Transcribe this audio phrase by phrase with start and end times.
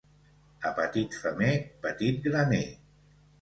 [0.69, 1.51] A petit femer,
[1.85, 2.65] petit graner.